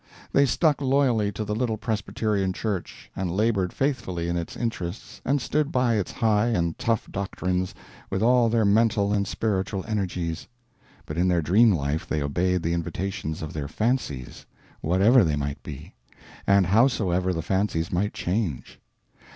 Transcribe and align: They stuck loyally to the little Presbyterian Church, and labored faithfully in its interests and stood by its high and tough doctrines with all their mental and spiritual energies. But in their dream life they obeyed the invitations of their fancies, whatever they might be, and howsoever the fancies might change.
They 0.31 0.47
stuck 0.47 0.81
loyally 0.81 1.31
to 1.33 1.45
the 1.45 1.53
little 1.53 1.77
Presbyterian 1.77 2.53
Church, 2.53 3.11
and 3.15 3.29
labored 3.37 3.71
faithfully 3.71 4.29
in 4.29 4.35
its 4.35 4.57
interests 4.57 5.21
and 5.23 5.39
stood 5.39 5.71
by 5.71 5.93
its 5.97 6.11
high 6.11 6.47
and 6.47 6.75
tough 6.79 7.05
doctrines 7.11 7.75
with 8.09 8.23
all 8.23 8.49
their 8.49 8.65
mental 8.65 9.13
and 9.13 9.27
spiritual 9.27 9.85
energies. 9.87 10.47
But 11.05 11.19
in 11.19 11.27
their 11.27 11.43
dream 11.43 11.71
life 11.71 12.07
they 12.09 12.23
obeyed 12.23 12.63
the 12.63 12.73
invitations 12.73 13.43
of 13.43 13.53
their 13.53 13.67
fancies, 13.67 14.47
whatever 14.81 15.23
they 15.23 15.35
might 15.35 15.61
be, 15.61 15.93
and 16.47 16.65
howsoever 16.65 17.31
the 17.31 17.43
fancies 17.43 17.91
might 17.91 18.15
change. 18.15 18.79